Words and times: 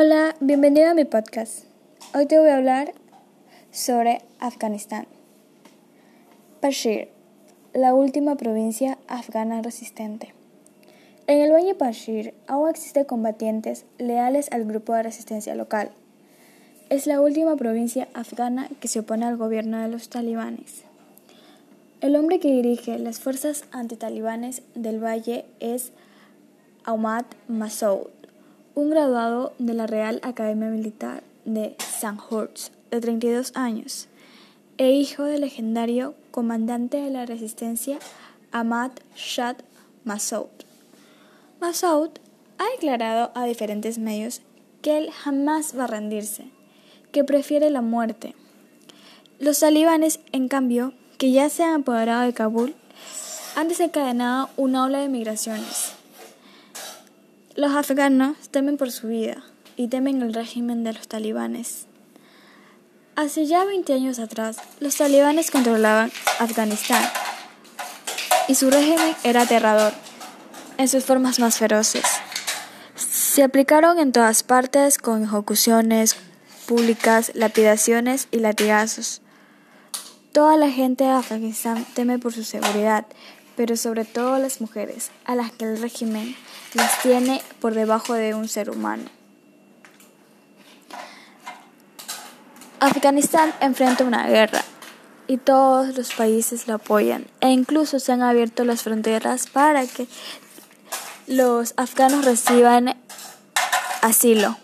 Hola, 0.00 0.36
bienvenido 0.38 0.88
a 0.88 0.94
mi 0.94 1.04
podcast. 1.04 1.64
Hoy 2.14 2.26
te 2.26 2.38
voy 2.38 2.50
a 2.50 2.56
hablar 2.56 2.94
sobre 3.72 4.22
Afganistán. 4.38 5.08
Pashir, 6.60 7.08
la 7.74 7.94
última 7.94 8.36
provincia 8.36 8.96
afgana 9.08 9.60
resistente. 9.60 10.34
En 11.26 11.40
el 11.40 11.50
Valle 11.50 11.74
Pashir 11.74 12.32
aún 12.46 12.70
existen 12.70 13.06
combatientes 13.06 13.86
leales 13.98 14.46
al 14.52 14.66
grupo 14.66 14.94
de 14.94 15.02
resistencia 15.02 15.56
local. 15.56 15.90
Es 16.90 17.08
la 17.08 17.20
última 17.20 17.56
provincia 17.56 18.06
afgana 18.14 18.68
que 18.80 18.86
se 18.86 19.00
opone 19.00 19.26
al 19.26 19.36
gobierno 19.36 19.82
de 19.82 19.88
los 19.88 20.10
talibanes. 20.10 20.84
El 22.02 22.14
hombre 22.14 22.38
que 22.38 22.52
dirige 22.52 23.00
las 23.00 23.18
fuerzas 23.18 23.64
antitalibanes 23.72 24.62
del 24.76 25.02
valle 25.02 25.44
es 25.58 25.90
Ahmad 26.84 27.24
Masoud 27.48 28.17
un 28.78 28.90
graduado 28.90 29.54
de 29.58 29.74
la 29.74 29.88
Real 29.88 30.20
Academia 30.22 30.68
Militar 30.68 31.24
de 31.44 31.74
Sandhurst, 31.80 32.72
de 32.92 33.00
32 33.00 33.50
años, 33.56 34.06
e 34.76 34.92
hijo 34.92 35.24
del 35.24 35.40
legendario 35.40 36.14
comandante 36.30 36.98
de 36.98 37.10
la 37.10 37.26
resistencia 37.26 37.98
Ahmad 38.52 38.92
Shah 39.16 39.56
Massoud. 40.04 40.46
Massoud 41.60 42.10
ha 42.58 42.70
declarado 42.76 43.32
a 43.34 43.46
diferentes 43.46 43.98
medios 43.98 44.42
que 44.80 44.96
él 44.96 45.10
jamás 45.10 45.76
va 45.76 45.84
a 45.84 45.88
rendirse, 45.88 46.44
que 47.10 47.24
prefiere 47.24 47.70
la 47.70 47.82
muerte. 47.82 48.36
Los 49.40 49.58
talibanes, 49.58 50.20
en 50.30 50.46
cambio, 50.46 50.92
que 51.18 51.32
ya 51.32 51.48
se 51.48 51.64
han 51.64 51.80
apoderado 51.80 52.22
de 52.22 52.32
Kabul, 52.32 52.76
han 53.56 53.66
desencadenado 53.66 54.50
una 54.56 54.84
ola 54.84 55.00
de 55.00 55.08
migraciones 55.08 55.97
los 57.58 57.74
afganos 57.74 58.36
temen 58.52 58.76
por 58.76 58.92
su 58.92 59.08
vida 59.08 59.42
y 59.74 59.88
temen 59.88 60.22
el 60.22 60.32
régimen 60.32 60.84
de 60.84 60.92
los 60.92 61.08
talibanes. 61.08 61.86
Hace 63.16 63.46
ya 63.46 63.64
20 63.64 63.92
años 63.94 64.20
atrás, 64.20 64.58
los 64.78 64.94
talibanes 64.94 65.50
controlaban 65.50 66.12
Afganistán 66.38 67.02
y 68.46 68.54
su 68.54 68.70
régimen 68.70 69.12
era 69.24 69.42
aterrador 69.42 69.92
en 70.76 70.86
sus 70.86 71.04
formas 71.04 71.40
más 71.40 71.58
feroces. 71.58 72.04
Se 72.94 73.42
aplicaron 73.42 73.98
en 73.98 74.12
todas 74.12 74.44
partes 74.44 74.96
con 74.96 75.24
ejecuciones 75.24 76.14
públicas, 76.68 77.32
lapidaciones 77.34 78.28
y 78.30 78.38
latigazos. 78.38 79.20
Toda 80.30 80.56
la 80.56 80.70
gente 80.70 81.02
de 81.02 81.10
Afganistán 81.10 81.84
teme 81.94 82.20
por 82.20 82.32
su 82.32 82.44
seguridad, 82.44 83.04
pero 83.56 83.76
sobre 83.76 84.04
todo 84.04 84.38
las 84.38 84.60
mujeres, 84.60 85.10
a 85.24 85.34
las 85.34 85.50
que 85.50 85.64
el 85.64 85.82
régimen 85.82 86.36
las 86.74 87.02
tiene 87.02 87.42
por 87.60 87.74
debajo 87.74 88.14
de 88.14 88.34
un 88.34 88.48
ser 88.48 88.70
humano. 88.70 89.04
Afganistán 92.80 93.52
enfrenta 93.60 94.04
una 94.04 94.26
guerra 94.28 94.62
y 95.26 95.36
todos 95.36 95.96
los 95.96 96.14
países 96.14 96.68
la 96.68 96.74
apoyan 96.74 97.26
e 97.40 97.48
incluso 97.48 97.98
se 97.98 98.12
han 98.12 98.22
abierto 98.22 98.64
las 98.64 98.82
fronteras 98.82 99.46
para 99.46 99.86
que 99.86 100.06
los 101.26 101.74
afganos 101.76 102.24
reciban 102.24 102.96
asilo. 104.00 104.56